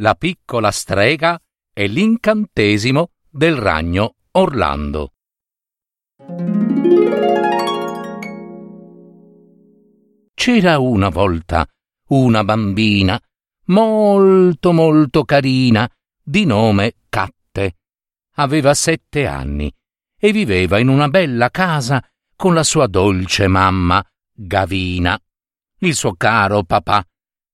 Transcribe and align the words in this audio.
la 0.00 0.14
piccola 0.14 0.70
strega 0.70 1.40
e 1.72 1.86
l'incantesimo 1.86 3.10
del 3.28 3.56
ragno 3.56 4.16
Orlando. 4.32 5.12
C'era 10.34 10.78
una 10.78 11.08
volta 11.08 11.66
una 12.08 12.44
bambina 12.44 13.20
molto 13.66 14.72
molto 14.72 15.24
carina 15.24 15.88
di 16.22 16.44
nome 16.44 16.94
Catte. 17.08 17.76
Aveva 18.34 18.74
sette 18.74 19.26
anni 19.26 19.72
e 20.16 20.32
viveva 20.32 20.78
in 20.78 20.88
una 20.88 21.08
bella 21.08 21.50
casa 21.50 22.02
con 22.36 22.54
la 22.54 22.62
sua 22.62 22.86
dolce 22.86 23.48
mamma 23.48 24.04
Gavina, 24.32 25.18
il 25.78 25.94
suo 25.94 26.14
caro 26.14 26.62
papà 26.62 27.04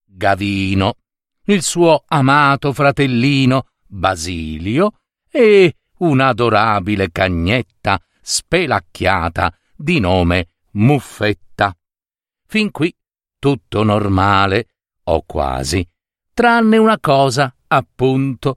Gavino 0.04 0.96
il 1.44 1.62
suo 1.62 2.04
amato 2.06 2.72
fratellino 2.72 3.68
Basilio 3.86 5.00
e 5.30 5.76
un'adorabile 5.98 7.10
cagnetta 7.10 8.00
spelacchiata 8.20 9.54
di 9.76 10.00
nome 10.00 10.48
Muffetta. 10.72 11.76
Fin 12.46 12.70
qui 12.70 12.94
tutto 13.38 13.82
normale, 13.82 14.68
o 15.04 15.22
quasi, 15.26 15.86
tranne 16.32 16.78
una 16.78 16.98
cosa, 16.98 17.54
appunto. 17.66 18.56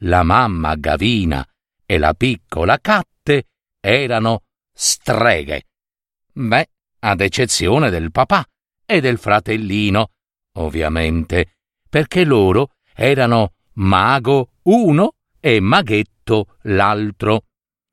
La 0.00 0.24
mamma 0.24 0.74
Gavina 0.74 1.46
e 1.84 1.96
la 1.96 2.12
piccola 2.12 2.78
Catte 2.80 3.46
erano 3.80 4.42
streghe. 4.72 5.68
Beh, 6.32 6.68
ad 6.98 7.20
eccezione 7.20 7.88
del 7.88 8.10
papà 8.10 8.44
e 8.84 9.00
del 9.00 9.16
fratellino, 9.16 10.10
ovviamente, 10.54 11.55
perché 11.96 12.24
loro 12.24 12.72
erano 12.94 13.54
mago 13.76 14.50
uno 14.64 15.14
e 15.40 15.60
maghetto 15.60 16.58
l'altro. 16.64 17.44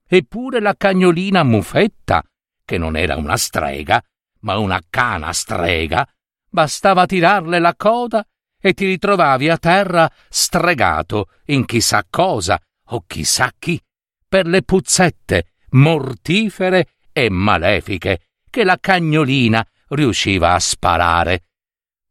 Eppure 0.06 0.59
la 0.59 0.76
cagnolina 0.76 1.44
Muffetta, 1.44 2.22
che 2.66 2.78
non 2.78 2.98
era 2.98 3.16
una 3.16 3.38
strega, 3.38 4.04
ma 4.42 4.58
una 4.58 4.81
cana 4.90 5.31
strega, 5.31 6.06
bastava 6.50 7.06
tirarle 7.06 7.59
la 7.59 7.74
coda 7.78 8.28
e 8.59 8.74
ti 8.74 8.86
ritrovavi 8.88 9.48
a 9.48 9.58
terra 9.58 10.12
stregato 10.28 11.30
in 11.46 11.64
chissà 11.64 12.04
cosa 12.09 12.59
o 12.88 13.06
chissà 13.08 13.54
chi, 13.58 13.81
per 14.28 14.48
le 14.48 14.64
puzzette 14.64 15.54
mortifere 15.70 16.88
e 17.14 17.30
malefiche 17.30 18.20
che 18.50 18.66
la 18.66 18.78
cagnolina 18.81 19.66
riusciva 19.88 20.56
a 20.56 20.59
sparare. 20.59 21.46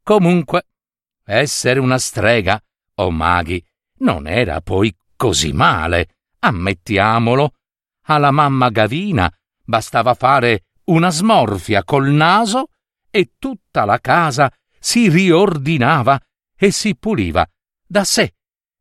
Comunque, 0.03 0.69
essere 1.39 1.81
una 1.81 1.99
strega, 1.99 2.63
o 2.97 3.11
maghi, 3.11 3.65
non 3.99 4.27
era 4.27 4.61
poi 4.61 4.95
così 5.17 5.53
male, 5.53 6.17
ammettiamolo. 6.41 7.55
Alla 8.07 8.31
mamma 8.31 8.69
Gavina 8.71 9.33
bastava 9.65 10.15
fare 10.15 10.65
una 10.85 11.11
smorfia 11.11 11.85
col 11.85 12.09
naso 12.09 12.69
e 13.11 13.33
tutta 13.39 13.85
la 13.85 13.99
casa 13.99 14.53
si 14.79 15.09
riordinava 15.09 16.21
e 16.57 16.71
si 16.71 16.97
puliva 16.97 17.47
da 17.87 18.05
sé. 18.05 18.35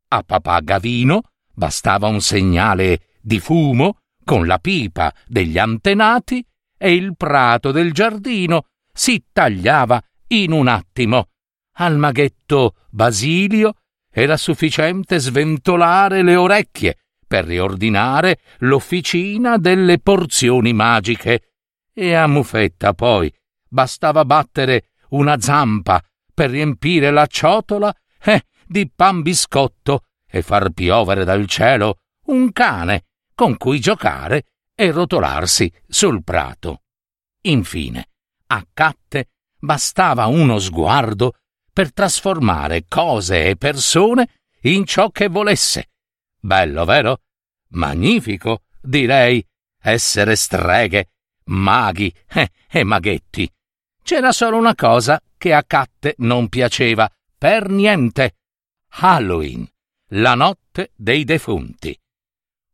A 0.08 0.22
papà 0.22 0.60
Gavino 0.60 1.22
bastava 1.54 2.08
un 2.08 2.20
segnale 2.20 3.16
di 3.20 3.38
fumo 3.38 3.98
con 4.24 4.46
la 4.46 4.58
pipa 4.58 5.12
degli 5.26 5.58
antenati 5.58 6.44
e 6.76 6.94
il 6.94 7.16
prato 7.16 7.70
del 7.70 7.92
giardino 7.92 8.66
si 8.92 9.24
tagliava 9.32 10.02
in 10.28 10.52
un 10.52 10.66
attimo 10.66 11.28
al 11.76 11.96
maghetto 11.96 12.74
Basilio 12.90 13.74
era 14.10 14.36
sufficiente 14.36 15.18
sventolare 15.18 16.22
le 16.22 16.36
orecchie 16.36 16.98
per 17.26 17.46
riordinare 17.46 18.40
l'officina 18.58 19.56
delle 19.56 19.98
porzioni 19.98 20.72
magiche 20.74 21.52
e 21.94 22.14
a 22.14 22.26
Muffetta 22.26 22.92
poi 22.92 23.32
bastava 23.68 24.24
battere 24.24 24.90
una 25.10 25.40
zampa 25.40 26.02
per 26.34 26.50
riempire 26.50 27.10
la 27.10 27.26
ciotola 27.26 27.94
eh, 28.22 28.44
di 28.66 28.90
pan 28.94 29.22
biscotto 29.22 30.04
e 30.28 30.42
far 30.42 30.70
piovere 30.70 31.24
dal 31.24 31.46
cielo 31.46 32.00
un 32.26 32.52
cane 32.52 33.04
con 33.34 33.56
cui 33.56 33.80
giocare 33.80 34.44
e 34.74 34.90
rotolarsi 34.90 35.72
sul 35.86 36.22
prato. 36.22 36.82
Infine, 37.42 38.08
a 38.48 38.64
Catte 38.72 39.30
bastava 39.58 40.26
uno 40.26 40.58
sguardo 40.58 41.36
per 41.72 41.92
trasformare 41.92 42.84
cose 42.86 43.46
e 43.46 43.56
persone 43.56 44.28
in 44.62 44.84
ciò 44.84 45.10
che 45.10 45.28
volesse. 45.28 45.90
Bello, 46.38 46.84
vero? 46.84 47.20
Magnifico, 47.70 48.62
direi, 48.80 49.44
essere 49.80 50.36
streghe, 50.36 51.10
maghi 51.44 52.12
eh, 52.28 52.50
e 52.68 52.84
maghetti. 52.84 53.50
C'era 54.02 54.32
solo 54.32 54.58
una 54.58 54.74
cosa 54.74 55.20
che 55.38 55.54
a 55.54 55.62
Catte 55.62 56.14
non 56.18 56.48
piaceva, 56.48 57.10
per 57.38 57.68
niente. 57.68 58.36
Halloween, 58.88 59.66
la 60.10 60.34
notte 60.34 60.92
dei 60.94 61.24
defunti. 61.24 61.98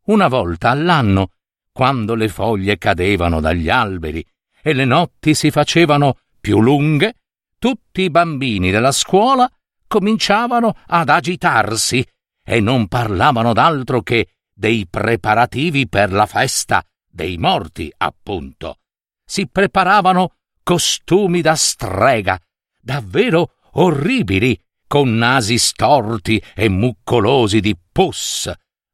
Una 0.06 0.28
volta 0.28 0.70
all'anno, 0.70 1.32
quando 1.70 2.14
le 2.14 2.28
foglie 2.28 2.78
cadevano 2.78 3.41
dagli 3.41 3.69
alberi 3.69 4.25
e 4.60 4.72
le 4.72 4.84
notti 4.84 5.34
si 5.34 5.50
facevano 5.50 6.19
più 6.41 6.60
lunghe, 6.60 7.14
tutti 7.58 8.02
i 8.02 8.10
bambini 8.10 8.70
della 8.70 8.92
scuola 8.92 9.50
cominciavano 9.86 10.76
ad 10.86 11.08
agitarsi 11.08 12.06
e 12.44 12.60
non 12.60 12.88
parlavano 12.88 13.52
d'altro 13.52 14.02
che 14.02 14.28
dei 14.54 14.86
preparativi 14.88 15.88
per 15.88 16.12
la 16.12 16.26
festa 16.26 16.82
dei 17.06 17.36
morti, 17.36 17.92
appunto. 17.96 18.78
Si 19.24 19.46
preparavano 19.48 20.34
costumi 20.62 21.41
da 21.41 21.54
strega, 21.54 22.38
davvero 22.80 23.54
orribili, 23.72 24.58
con 24.86 25.16
nasi 25.16 25.58
storti 25.58 26.42
e 26.54 26.69
muccolosi 26.69 27.60
di 27.60 27.76
pus. 27.92 28.50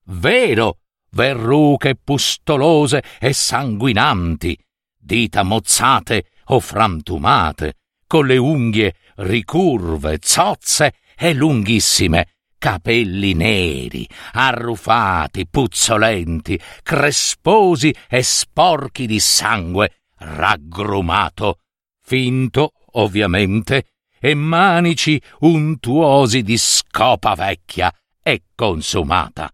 Vero, 0.06 0.78
verruche 1.10 1.94
pustolose 1.94 3.02
e 3.20 3.32
sanguinanti, 3.32 4.58
dita 4.96 5.44
mozzate 5.44 6.30
o 6.46 6.60
frantumate, 6.60 7.76
con 8.06 8.26
le 8.26 8.36
unghie 8.36 8.94
ricurve, 9.16 10.18
zozze 10.20 10.94
e 11.16 11.32
lunghissime, 11.32 12.28
capelli 12.58 13.34
neri, 13.34 14.08
arrufati, 14.32 15.46
puzzolenti, 15.46 16.58
cresposi 16.82 17.94
e 18.08 18.22
sporchi 18.22 19.06
di 19.06 19.20
sangue 19.20 20.00
raggrumato, 20.18 21.60
finto, 22.02 22.72
ovviamente, 22.92 23.88
e 24.18 24.34
manici 24.34 25.20
untuosi 25.40 26.42
di 26.42 26.56
scopa 26.56 27.34
vecchia 27.34 27.92
e 28.22 28.44
consumata. 28.54 29.52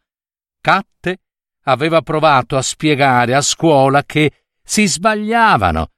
Catte 0.60 1.19
aveva 1.64 2.02
provato 2.02 2.56
a 2.56 2.62
spiegare 2.62 3.34
a 3.34 3.40
scuola 3.40 4.04
che 4.04 4.44
si 4.62 4.86
sbagliavano. 4.86 5.88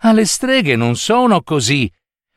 Alle 0.00 0.26
streghe 0.26 0.76
non 0.76 0.96
sono 0.96 1.42
così, 1.42 1.90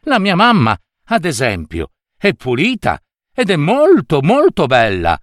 la 0.05 0.19
mia 0.19 0.35
mamma, 0.35 0.77
ad 1.05 1.25
esempio, 1.25 1.91
è 2.17 2.33
pulita 2.33 2.99
ed 3.33 3.49
è 3.49 3.55
molto, 3.55 4.21
molto 4.21 4.65
bella. 4.65 5.19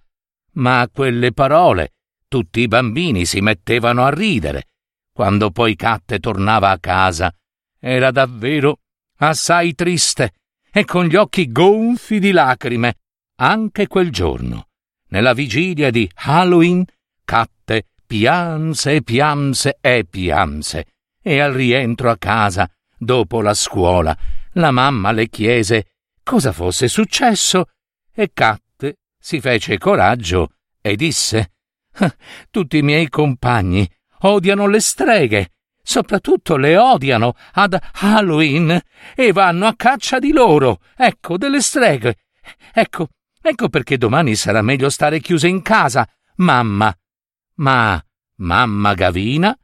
Ma 0.53 0.81
a 0.81 0.89
quelle 0.89 1.31
parole 1.33 1.93
tutti 2.27 2.61
i 2.61 2.67
bambini 2.67 3.25
si 3.25 3.41
mettevano 3.41 4.05
a 4.05 4.09
ridere. 4.09 4.67
Quando 5.11 5.51
poi 5.51 5.75
Catte 5.75 6.19
tornava 6.19 6.69
a 6.69 6.79
casa, 6.79 7.33
era 7.79 8.11
davvero 8.11 8.79
assai 9.17 9.73
triste 9.73 10.33
e 10.71 10.85
con 10.85 11.05
gli 11.05 11.15
occhi 11.15 11.51
gonfi 11.51 12.19
di 12.19 12.31
lacrime. 12.31 12.95
Anche 13.39 13.87
quel 13.87 14.11
giorno, 14.11 14.67
nella 15.09 15.33
vigilia 15.33 15.89
di 15.89 16.09
Halloween, 16.13 16.85
Catte 17.23 17.87
pianse 18.05 18.95
e 18.95 19.01
pianse 19.03 19.77
e 19.79 20.05
pianse, 20.05 20.87
e 21.21 21.39
al 21.39 21.53
rientro 21.53 22.09
a 22.09 22.17
casa, 22.17 22.69
dopo 22.97 23.41
la 23.41 23.53
scuola, 23.53 24.17
la 24.53 24.71
mamma 24.71 25.11
le 25.11 25.27
chiese 25.29 25.91
cosa 26.23 26.51
fosse 26.51 26.87
successo 26.87 27.69
e 28.13 28.31
Catte 28.33 28.97
si 29.19 29.39
fece 29.39 29.77
coraggio 29.77 30.53
e 30.81 30.95
disse 30.95 31.51
«Ah, 31.93 32.15
Tutti 32.49 32.77
i 32.77 32.81
miei 32.81 33.09
compagni 33.09 33.89
odiano 34.21 34.67
le 34.67 34.79
streghe, 34.79 35.51
soprattutto 35.81 36.55
le 36.55 36.77
odiano 36.77 37.35
ad 37.53 37.77
Halloween 38.01 38.79
e 39.15 39.31
vanno 39.31 39.65
a 39.65 39.75
caccia 39.75 40.19
di 40.19 40.31
loro, 40.31 40.81
ecco, 40.95 41.37
delle 41.37 41.61
streghe. 41.61 42.17
Ecco, 42.73 43.09
ecco 43.41 43.69
perché 43.69 43.97
domani 43.97 44.35
sarà 44.35 44.61
meglio 44.61 44.89
stare 44.89 45.19
chiuse 45.19 45.47
in 45.47 45.61
casa, 45.61 46.07
mamma. 46.35 46.95
Ma 47.55 48.01
mamma 48.35 48.93
Gavina 48.93 49.57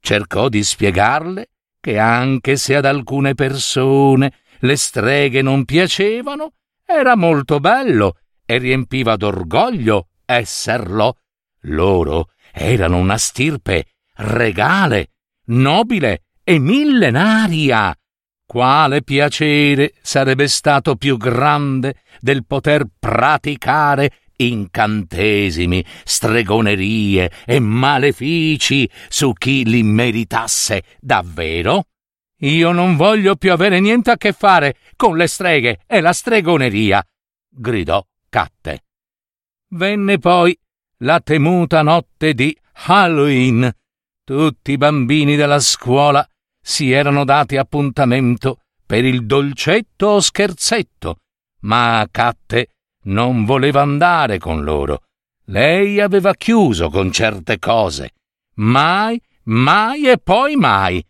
cercò 0.00 0.48
di 0.48 0.62
spiegarle 0.62 1.50
che 1.82 1.98
anche 1.98 2.56
se 2.56 2.76
ad 2.76 2.84
alcune 2.84 3.34
persone 3.34 4.32
le 4.60 4.76
streghe 4.76 5.42
non 5.42 5.64
piacevano, 5.64 6.52
era 6.86 7.16
molto 7.16 7.58
bello 7.58 8.18
e 8.46 8.58
riempiva 8.58 9.16
d'orgoglio 9.16 10.10
esserlo. 10.24 11.16
Loro 11.62 12.30
erano 12.52 12.98
una 12.98 13.18
stirpe 13.18 13.86
regale, 14.14 15.08
nobile 15.46 16.26
e 16.44 16.60
millenaria. 16.60 17.92
Quale 18.46 19.02
piacere 19.02 19.94
sarebbe 20.02 20.46
stato 20.46 20.94
più 20.94 21.16
grande 21.16 21.96
del 22.20 22.46
poter 22.46 22.86
praticare 22.96 24.18
incantesimi, 24.48 25.84
stregonerie 26.04 27.30
e 27.44 27.60
malefici 27.60 28.88
su 29.08 29.32
chi 29.32 29.64
li 29.64 29.82
meritasse 29.82 30.82
davvero? 31.00 31.86
Io 32.38 32.72
non 32.72 32.96
voglio 32.96 33.36
più 33.36 33.52
avere 33.52 33.78
niente 33.80 34.10
a 34.10 34.16
che 34.16 34.32
fare 34.32 34.76
con 34.96 35.16
le 35.16 35.26
streghe 35.26 35.80
e 35.86 36.00
la 36.00 36.12
stregoneria, 36.12 37.04
gridò 37.48 38.04
Catte. 38.28 38.84
Venne 39.68 40.18
poi 40.18 40.58
la 40.98 41.20
temuta 41.20 41.82
notte 41.82 42.34
di 42.34 42.56
Halloween. 42.86 43.70
Tutti 44.24 44.72
i 44.72 44.76
bambini 44.76 45.36
della 45.36 45.60
scuola 45.60 46.26
si 46.60 46.90
erano 46.90 47.24
dati 47.24 47.56
appuntamento 47.56 48.60
per 48.86 49.04
il 49.04 49.24
dolcetto 49.26 50.06
o 50.06 50.20
scherzetto, 50.20 51.18
ma 51.60 52.06
Catte 52.10 52.68
non 53.04 53.44
voleva 53.44 53.80
andare 53.80 54.38
con 54.38 54.62
loro. 54.62 55.02
Lei 55.46 56.00
aveva 56.00 56.34
chiuso 56.34 56.88
con 56.88 57.10
certe 57.10 57.58
cose. 57.58 58.12
Mai, 58.56 59.20
mai 59.44 60.08
e 60.08 60.18
poi 60.18 60.56
mai. 60.56 61.04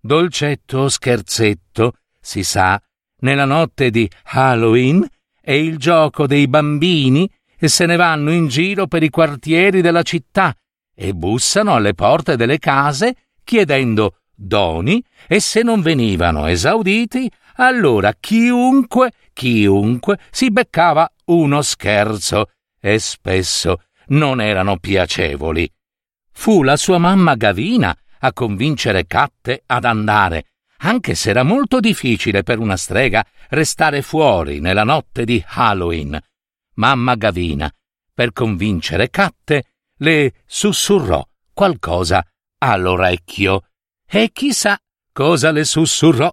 Dolcetto 0.00 0.78
o 0.78 0.88
scherzetto, 0.88 1.94
si 2.20 2.42
sa, 2.42 2.80
nella 3.20 3.44
notte 3.44 3.90
di 3.90 4.08
Halloween 4.24 5.06
è 5.40 5.52
il 5.52 5.78
gioco 5.78 6.26
dei 6.26 6.46
bambini 6.46 7.28
e 7.58 7.68
se 7.68 7.86
ne 7.86 7.96
vanno 7.96 8.30
in 8.30 8.46
giro 8.46 8.86
per 8.86 9.02
i 9.02 9.08
quartieri 9.08 9.80
della 9.80 10.02
città 10.02 10.54
e 10.94 11.14
bussano 11.14 11.74
alle 11.74 11.94
porte 11.94 12.36
delle 12.36 12.58
case 12.58 13.14
chiedendo 13.42 14.18
doni 14.34 15.02
e 15.26 15.40
se 15.40 15.62
non 15.62 15.80
venivano 15.80 16.46
esauditi, 16.46 17.30
allora 17.56 18.12
chiunque, 18.12 19.12
chiunque 19.32 20.18
si 20.30 20.50
beccava 20.50 21.10
uno 21.28 21.62
scherzo 21.62 22.50
e 22.80 22.98
spesso 22.98 23.82
non 24.08 24.40
erano 24.40 24.78
piacevoli. 24.78 25.70
Fu 26.32 26.62
la 26.62 26.76
sua 26.76 26.98
mamma 26.98 27.34
Gavina 27.34 27.96
a 28.20 28.32
convincere 28.32 29.06
Catte 29.06 29.62
ad 29.66 29.84
andare, 29.84 30.52
anche 30.78 31.14
se 31.14 31.30
era 31.30 31.42
molto 31.42 31.80
difficile 31.80 32.42
per 32.42 32.58
una 32.58 32.76
strega 32.76 33.26
restare 33.50 34.02
fuori 34.02 34.60
nella 34.60 34.84
notte 34.84 35.24
di 35.24 35.42
Halloween. 35.46 36.18
Mamma 36.74 37.16
Gavina, 37.16 37.72
per 38.14 38.32
convincere 38.32 39.10
Catte, 39.10 39.72
le 39.98 40.42
sussurrò 40.46 41.26
qualcosa 41.52 42.24
all'orecchio. 42.58 43.64
E 44.06 44.30
chissà 44.32 44.78
cosa 45.12 45.50
le 45.50 45.64
sussurrò. 45.64 46.32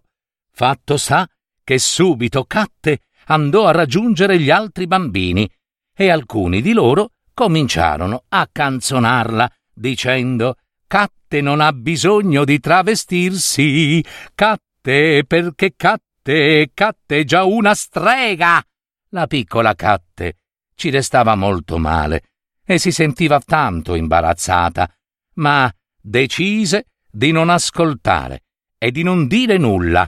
Fatto 0.51 0.97
sta 0.97 1.27
che 1.63 1.79
subito 1.79 2.45
Catte 2.45 3.01
andò 3.25 3.67
a 3.67 3.71
raggiungere 3.71 4.39
gli 4.39 4.49
altri 4.49 4.87
bambini 4.87 5.49
e 5.95 6.09
alcuni 6.09 6.61
di 6.61 6.73
loro 6.73 7.11
cominciarono 7.33 8.23
a 8.29 8.47
canzonarla 8.51 9.49
dicendo 9.73 10.55
Catte 10.87 11.41
non 11.41 11.61
ha 11.61 11.73
bisogno 11.73 12.45
di 12.45 12.59
travestirsi, 12.59 14.03
Catte 14.33 15.23
perché 15.25 15.73
Catte, 15.75 16.71
Catte 16.73 17.19
è 17.19 17.23
già 17.23 17.43
una 17.43 17.73
strega. 17.73 18.63
La 19.09 19.27
piccola 19.27 19.73
Catte 19.73 20.37
ci 20.75 20.89
restava 20.89 21.35
molto 21.35 21.77
male 21.77 22.23
e 22.63 22.77
si 22.77 22.91
sentiva 22.91 23.39
tanto 23.39 23.95
imbarazzata, 23.95 24.89
ma 25.35 25.71
decise 26.01 26.87
di 27.09 27.31
non 27.31 27.49
ascoltare 27.49 28.43
e 28.77 28.91
di 28.91 29.03
non 29.03 29.27
dire 29.27 29.57
nulla. 29.57 30.07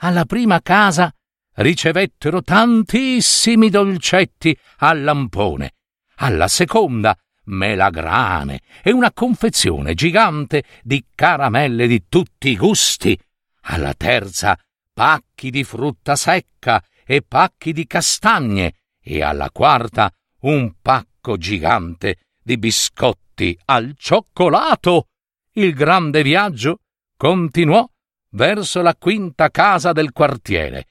Alla 0.00 0.24
prima 0.24 0.60
casa 0.60 1.12
ricevettero 1.58 2.42
tantissimi 2.42 3.70
dolcetti 3.70 4.56
al 4.78 5.02
lampone, 5.02 5.74
alla 6.16 6.48
seconda 6.48 7.16
melagrane 7.44 8.60
e 8.82 8.92
una 8.92 9.12
confezione 9.12 9.94
gigante 9.94 10.64
di 10.82 11.04
caramelle 11.14 11.86
di 11.86 12.04
tutti 12.08 12.50
i 12.50 12.56
gusti, 12.56 13.18
alla 13.62 13.94
terza 13.94 14.58
pacchi 14.92 15.50
di 15.50 15.64
frutta 15.64 16.16
secca 16.16 16.82
e 17.04 17.22
pacchi 17.22 17.72
di 17.72 17.86
castagne 17.86 18.74
e 19.02 19.22
alla 19.22 19.50
quarta 19.50 20.12
un 20.40 20.74
pacco 20.80 21.36
gigante 21.36 22.18
di 22.42 22.58
biscotti 22.58 23.58
al 23.66 23.94
cioccolato. 23.96 25.08
Il 25.52 25.74
grande 25.74 26.22
viaggio 26.22 26.78
continuò 27.16 27.88
verso 28.30 28.82
la 28.82 28.94
quinta 28.94 29.50
casa 29.50 29.92
del 29.92 30.12
quartiere, 30.12 30.86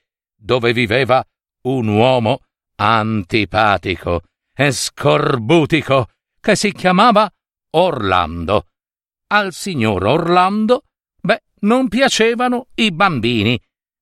dove 0.48 0.72
viveva 0.72 1.22
un 1.64 1.90
uomo 1.90 2.40
antipatico 2.76 4.22
e 4.56 4.72
scorbutico 4.72 6.08
che 6.40 6.56
si 6.56 6.72
chiamava 6.72 7.30
Orlando. 7.72 8.68
Al 9.28 9.52
signor 9.52 10.06
Orlando, 10.06 10.84
beh, 11.20 11.44
non 11.60 11.90
piacevano 11.90 12.68
i 12.76 12.94
bambini. 12.94 13.62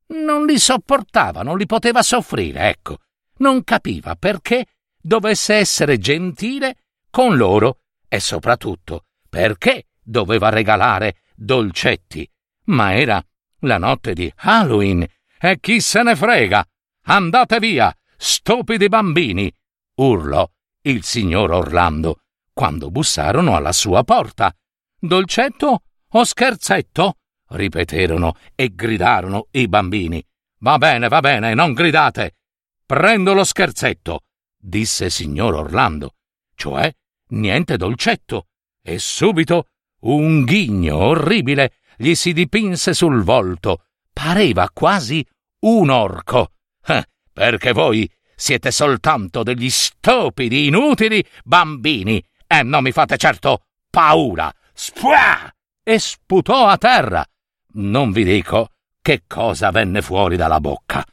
Non 0.10 0.46
li 0.46 0.60
sopportava, 0.60 1.42
non 1.42 1.58
li 1.58 1.66
poteva 1.66 2.04
soffrire, 2.04 2.70
ecco. 2.70 3.00
Non 3.38 3.64
capiva 3.64 4.16
perché 4.16 4.68
dovesse 5.02 5.56
essere 5.56 5.98
gentile 5.98 6.76
con 7.10 7.36
loro 7.36 7.80
e 8.08 8.20
soprattutto 8.20 9.06
perché 9.28 9.88
doveva 10.00 10.50
regalare 10.50 11.22
dolcetti. 11.34 12.30
Ma 12.66 12.94
era 12.94 13.20
la 13.62 13.80
notte 13.80 14.14
di 14.14 14.32
Halloween 14.36 15.04
e 15.40 15.60
chi 15.60 15.80
se 15.82 16.04
ne 16.04 16.16
frega? 16.16 16.66
Andate 17.06 17.60
via, 17.60 17.96
stupidi 18.18 18.88
bambini! 18.88 19.52
urlò 19.96 20.48
il 20.82 21.04
signor 21.04 21.52
Orlando 21.52 22.20
quando 22.56 22.90
bussarono 22.90 23.56
alla 23.56 23.74
sua 23.74 24.04
porta. 24.04 24.56
Dolcetto 24.98 25.84
o 26.08 26.24
scherzetto? 26.24 27.18
ripeterono 27.50 28.38
e 28.56 28.74
gridarono 28.74 29.48
i 29.52 29.68
bambini. 29.68 30.26
Va 30.60 30.78
bene, 30.78 31.10
va 31.10 31.20
bene, 31.20 31.54
non 31.54 31.74
gridate. 31.74 32.38
Prendo 32.86 33.34
lo 33.34 33.44
scherzetto, 33.44 34.22
disse 34.58 35.10
signor 35.10 35.56
Orlando, 35.56 36.16
cioè 36.56 36.90
niente 37.30 37.76
dolcetto. 37.76 38.48
E 38.82 39.00
subito 39.00 39.70
un 40.02 40.44
ghigno 40.44 40.98
orribile 40.98 41.74
gli 41.98 42.16
si 42.16 42.32
dipinse 42.32 42.94
sul 42.94 43.22
volto. 43.22 43.86
Pareva 44.16 44.70
quasi 44.72 45.28
un 45.66 45.90
orco. 45.90 46.54
Eh, 46.86 47.06
perché 47.34 47.74
voi 47.74 48.10
siete 48.34 48.72
soltanto 48.72 49.44
degli 49.44 49.70
stupidi, 49.70 50.68
inutili 50.68 51.24
bambini 51.44 52.24
e 52.48 52.64
non 52.64 52.84
mi 52.84 52.94
fate 52.94 53.18
certo 53.18 53.66
paura. 53.90 54.50
Spuà! 54.74 55.54
E 55.84 56.00
sputò 56.00 56.68
a 56.68 56.78
terra. 56.78 57.26
Non 57.74 58.14
vi 58.14 58.24
dico 58.24 58.70
che 59.02 59.24
cosa 59.28 59.70
venne 59.72 60.02
fuori 60.02 60.38
dalla 60.38 60.62
bocca. 60.62 61.06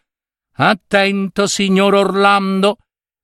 Attento, 0.54 1.49
signor 1.49 1.94
Orlando, 1.94 2.76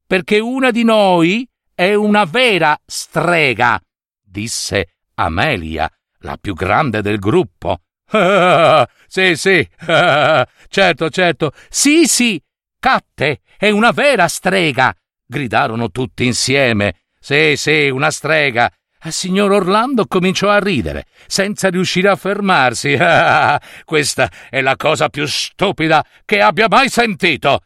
perché 0.05 0.41
una 0.41 0.73
di 0.73 0.83
noi 0.83 1.49
è 1.73 1.95
una 1.95 2.25
vera 2.25 2.77
strega, 2.85 3.81
disse 4.21 4.97
Amelia, 5.15 5.89
la 6.23 6.37
più 6.37 6.55
grande 6.55 7.01
del 7.01 7.21
gruppo. 7.21 7.83
Ah, 8.11 8.89
sì, 9.07 9.37
sì, 9.37 9.69
certo, 10.69 11.11
certo, 11.11 11.53
sì, 11.69 12.07
sì, 12.07 12.43
Catte 12.79 13.41
è 13.57 13.71
una 13.71 13.91
vera 13.91 14.29
strega, 14.29 14.95
gridarono 15.27 15.91
tutti 15.91 16.25
insieme. 16.25 17.01
Sì, 17.21 17.55
sì, 17.57 17.89
una 17.89 18.11
strega. 18.11 18.73
Il 19.03 19.13
signor 19.13 19.53
Orlando 19.53 20.07
cominciò 20.07 20.49
a 20.49 20.59
ridere, 20.59 21.07
senza 21.27 21.69
riuscire 21.69 22.09
a 22.09 22.17
fermarsi. 22.17 22.97
Questa 23.85 24.31
è 24.49 24.61
la 24.61 24.77
cosa 24.77 25.09
più 25.09 25.27
stupida 25.27 26.05
che 26.25 26.41
abbia 26.41 26.67
mai 26.69 26.89
sentito. 26.89 27.63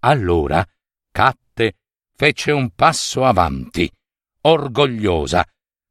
Allora 0.00 0.64
Catte 1.10 1.74
fece 2.16 2.52
un 2.52 2.70
passo 2.70 3.24
avanti, 3.24 3.90
orgogliosa, 4.42 5.44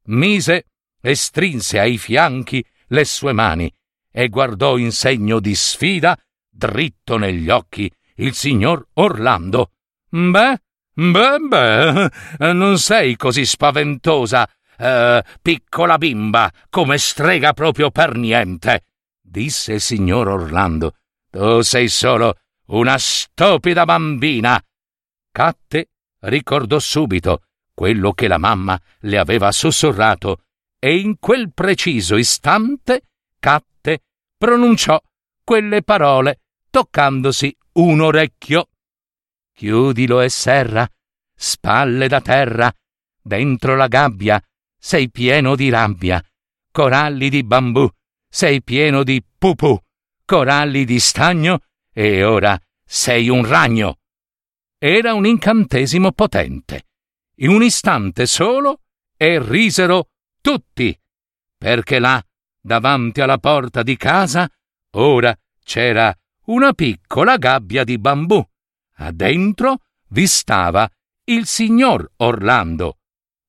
mise 0.06 0.66
e 1.00 1.14
strinse 1.14 1.78
ai 1.78 1.98
fianchi 1.98 2.64
le 2.88 3.04
sue 3.04 3.32
mani 3.32 3.72
e 4.12 4.28
guardò 4.28 4.76
in 4.76 4.92
segno 4.92 5.40
di 5.40 5.54
sfida, 5.54 6.16
dritto 6.48 7.16
negli 7.16 7.48
occhi, 7.48 7.90
il 8.16 8.34
signor 8.34 8.86
Orlando. 8.94 9.70
Beh, 10.08 10.60
beh, 10.92 11.38
beh, 11.48 12.52
non 12.52 12.78
sei 12.78 13.16
così 13.16 13.46
spaventosa, 13.46 14.48
eh, 14.76 15.24
piccola 15.40 15.96
bimba, 15.96 16.52
come 16.68 16.98
strega 16.98 17.54
proprio 17.54 17.90
per 17.90 18.14
niente, 18.16 18.84
disse 19.20 19.72
il 19.72 19.80
signor 19.80 20.28
Orlando. 20.28 20.96
Tu 21.30 21.62
sei 21.62 21.88
solo 21.88 22.36
una 22.66 22.98
stupida 22.98 23.86
bambina. 23.86 24.62
Catte 25.32 25.88
ricordò 26.20 26.78
subito 26.78 27.44
quello 27.72 28.12
che 28.12 28.28
la 28.28 28.36
mamma 28.36 28.78
le 29.00 29.18
aveva 29.18 29.50
sussurrato 29.50 30.42
e 30.78 30.98
in 30.98 31.18
quel 31.18 31.52
preciso 31.54 32.16
istante 32.16 33.04
Catte 33.38 33.71
pronunciò 34.42 35.00
quelle 35.44 35.84
parole 35.84 36.40
toccandosi 36.68 37.56
un 37.74 38.00
orecchio. 38.00 38.70
Chiudilo 39.54 40.20
e 40.20 40.28
serra, 40.30 40.84
spalle 41.32 42.08
da 42.08 42.20
terra, 42.20 42.74
dentro 43.22 43.76
la 43.76 43.86
gabbia 43.86 44.42
sei 44.76 45.12
pieno 45.12 45.54
di 45.54 45.68
rabbia, 45.68 46.20
coralli 46.72 47.28
di 47.28 47.44
bambù, 47.44 47.88
sei 48.28 48.64
pieno 48.64 49.04
di 49.04 49.24
pupù, 49.38 49.78
coralli 50.24 50.84
di 50.84 50.98
stagno 50.98 51.60
e 51.92 52.24
ora 52.24 52.60
sei 52.84 53.28
un 53.28 53.46
ragno. 53.46 54.00
Era 54.76 55.14
un 55.14 55.24
incantesimo 55.24 56.10
potente. 56.10 56.88
In 57.36 57.50
un 57.50 57.62
istante 57.62 58.26
solo 58.26 58.80
e 59.16 59.40
risero 59.40 60.08
tutti, 60.40 61.00
perché 61.56 62.00
là, 62.00 62.20
davanti 62.62 63.20
alla 63.20 63.38
porta 63.38 63.82
di 63.82 63.96
casa, 63.96 64.48
ora 64.94 65.36
c'era 65.62 66.14
una 66.46 66.72
piccola 66.72 67.36
gabbia 67.36 67.84
di 67.84 67.98
bambù. 67.98 68.42
A 68.96 69.10
dentro 69.10 69.80
vi 70.08 70.26
stava 70.26 70.88
il 71.24 71.46
signor 71.46 72.10
Orlando, 72.16 72.98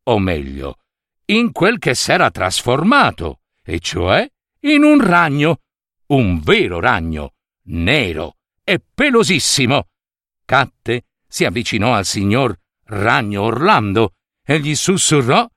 o 0.04 0.20
meglio, 0.20 0.80
in 1.26 1.52
quel 1.52 1.80
che 1.80 1.94
s'era 1.94 2.32
trasformato, 2.32 3.42
e 3.64 3.80
cioè 3.80 4.28
in 4.62 4.84
un 4.84 5.04
ragno, 5.06 5.60
un 6.08 6.40
vero 6.40 6.80
ragno, 6.80 7.34
nero 7.66 8.38
e 8.64 8.82
pelosissimo. 8.94 9.88
Catte 10.46 11.06
si 11.28 11.46
avvicinò 11.46 11.94
al 11.94 12.06
signor 12.06 12.58
Ragno 12.86 13.44
Orlando 13.44 14.14
e 14.46 14.60
gli 14.60 14.76
sussurrò 14.76 15.48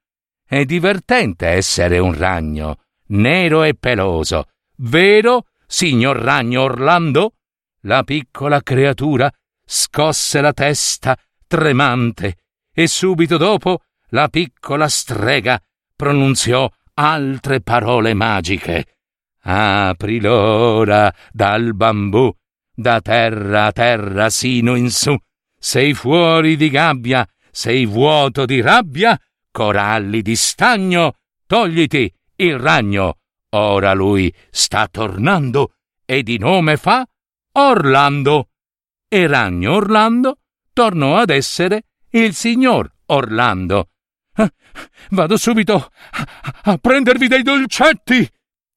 è 0.48 0.64
divertente 0.64 1.48
essere 1.48 1.98
un 1.98 2.16
ragno, 2.16 2.84
nero 3.08 3.62
e 3.62 3.75
peloso. 3.75 4.48
Vero, 4.76 5.46
signor 5.66 6.16
Ragno 6.16 6.62
Orlando? 6.62 7.34
La 7.82 8.02
piccola 8.02 8.62
creatura 8.62 9.30
scosse 9.64 10.40
la 10.40 10.52
testa, 10.52 11.16
tremante, 11.46 12.36
e 12.72 12.86
subito 12.86 13.36
dopo 13.36 13.82
la 14.10 14.28
piccola 14.28 14.88
strega 14.88 15.60
pronunziò 15.94 16.70
altre 16.94 17.60
parole 17.60 18.14
magiche. 18.14 18.96
Apri 19.42 20.20
l'ora 20.20 21.12
dal 21.32 21.75
bambù, 21.75 22.32
da 22.75 23.00
terra 23.00 23.66
a 23.66 23.72
terra 23.72 24.28
sino 24.30 24.75
in 24.75 24.90
su. 24.90 25.16
Sei 25.58 25.94
fuori 25.94 26.56
di 26.56 26.68
gabbia, 26.68 27.26
sei 27.50 27.86
vuoto 27.86 28.44
di 28.44 28.60
rabbia, 28.60 29.18
coralli 29.50 30.20
di 30.22 30.36
stagno, 30.36 31.14
togliti 31.46 32.12
il 32.37 32.59
ragno. 32.59 33.19
Ora 33.50 33.93
lui 33.95 34.33
sta 34.50 34.88
tornando 34.88 35.75
e 36.05 36.23
di 36.23 36.38
nome 36.38 36.76
fa 36.76 37.07
Orlando. 37.52 38.49
E 39.09 39.26
ragno 39.26 39.75
Orlando 39.75 40.38
tornò 40.73 41.16
ad 41.16 41.31
essere 41.31 41.85
il 42.11 42.35
signor 42.35 42.90
Orlando. 43.07 43.90
Vado 45.11 45.37
subito 45.37 45.90
a 46.64 46.76
prendervi 46.76 47.28
dei 47.28 47.43
dolcetti, 47.43 48.28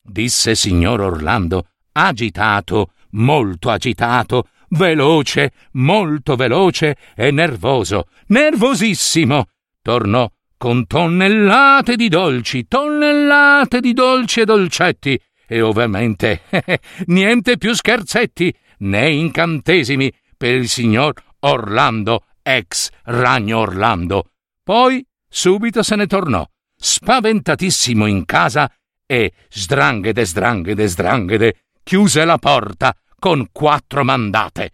disse 0.01 0.55
signor 0.55 1.01
Orlando, 1.01 1.69
agitato, 1.91 2.93
molto 3.11 3.69
agitato, 3.69 4.49
veloce, 4.69 5.51
molto 5.71 6.35
veloce 6.35 6.95
e 7.15 7.31
nervoso, 7.31 8.07
nervosissimo. 8.27 9.47
Tornò 9.81 10.29
con 10.59 10.87
tonnellate 10.87 11.95
di 11.95 12.09
dolci, 12.09 12.67
tonnellate 12.67 13.79
di 13.79 13.93
dolci 13.93 14.41
e 14.41 14.45
dolcetti, 14.45 15.17
e 15.47 15.61
ovviamente 15.61 16.41
niente 17.07 17.57
più 17.57 17.73
scherzetti 17.73 18.53
né 18.79 19.09
incantesimi 19.09 20.13
per 20.35 20.55
il 20.55 20.67
signor 20.67 21.13
Orlando, 21.39 22.25
ex 22.43 22.89
Ragno 23.03 23.59
Orlando. 23.59 24.31
Poi 24.61 25.03
subito 25.29 25.81
se 25.81 25.95
ne 25.95 26.07
tornò, 26.07 26.45
spaventatissimo 26.75 28.05
in 28.05 28.25
casa, 28.25 28.69
e 29.05 29.31
sdranghede, 29.49 30.25
sdranghede, 30.25 30.87
sdranghede, 30.87 31.53
chiuse 31.83 32.25
la 32.25 32.37
porta 32.37 32.93
con 33.17 33.47
quattro 33.53 34.03
mandate. 34.03 34.73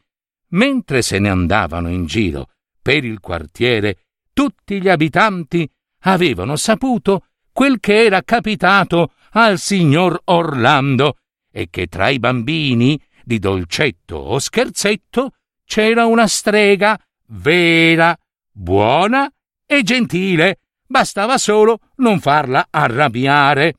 Mentre 0.50 1.04
se 1.04 1.20
ne 1.20 1.30
andavano 1.30 1.90
in 1.90 2.08
giro 2.08 2.50
per 2.82 3.06
il 3.06 3.20
quartiere, 3.20 3.98
tutti 4.34 4.82
gli 4.82 4.90
abitanti 4.90 5.70
avevano 6.06 6.56
saputo 6.56 7.28
quel 7.52 7.80
che 7.80 8.06
era 8.06 8.22
capitato 8.24 9.14
al 9.32 9.60
signor 9.60 10.20
Orlando 10.26 11.18
e 11.52 11.70
che 11.70 11.88
tra 11.88 12.10
i 12.10 12.20
bambini, 12.20 13.00
di 13.24 13.40
dolcetto 13.40 14.18
o 14.18 14.40
scherzetto, 14.40 15.32
c'era 15.66 16.06
una 16.06 16.28
strega 16.28 17.00
vera, 17.28 18.16
buona 18.52 19.32
e 19.66 19.84
gentile. 19.84 20.60
Bastava 20.86 21.38
solo 21.38 21.80
non 21.98 22.20
farla 22.20 22.68
arrabbiare. 22.70 23.76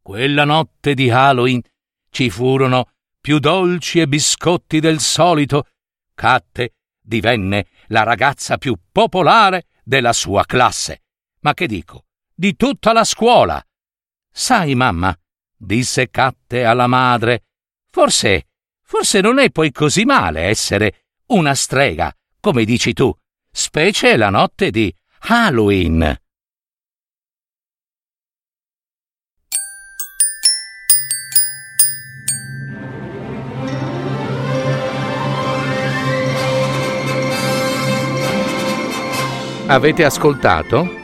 Quella 0.00 0.44
notte 0.44 0.94
di 0.94 1.10
Halloween 1.10 1.60
ci 2.10 2.30
furono 2.30 2.90
più 3.20 3.38
dolci 3.38 4.00
e 4.00 4.06
biscotti 4.06 4.78
del 4.78 5.00
solito. 5.00 5.66
Catte 6.14 6.74
divenne 7.00 7.66
la 7.88 8.02
ragazza 8.02 8.58
più 8.58 8.76
popolare 8.92 9.66
della 9.82 10.12
sua 10.12 10.44
classe 10.44 11.03
ma 11.44 11.54
che 11.54 11.66
dico, 11.66 12.06
di 12.34 12.56
tutta 12.56 12.92
la 12.92 13.04
scuola. 13.04 13.62
Sai, 14.30 14.74
mamma, 14.74 15.16
disse 15.56 16.10
Catte 16.10 16.64
alla 16.64 16.86
madre, 16.86 17.44
forse, 17.90 18.48
forse 18.82 19.20
non 19.20 19.38
è 19.38 19.50
poi 19.50 19.70
così 19.70 20.04
male 20.04 20.42
essere 20.42 21.04
una 21.26 21.54
strega, 21.54 22.14
come 22.40 22.64
dici 22.64 22.92
tu, 22.92 23.14
specie 23.50 24.16
la 24.16 24.30
notte 24.30 24.70
di 24.70 24.92
Halloween. 25.20 26.18
Avete 39.66 40.04
ascoltato? 40.04 41.03